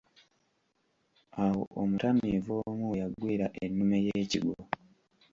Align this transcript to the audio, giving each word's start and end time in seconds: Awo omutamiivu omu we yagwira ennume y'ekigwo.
Awo 1.43 1.61
omutamiivu 1.81 2.51
omu 2.67 2.83
we 2.89 2.95
yagwira 3.01 3.45
ennume 3.63 3.97
y'ekigwo. 4.05 4.55